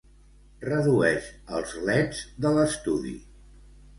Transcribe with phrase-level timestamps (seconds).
[0.63, 1.27] Redueix
[1.59, 3.15] els leds de l'estudi.